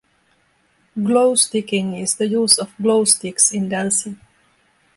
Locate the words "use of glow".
2.25-3.03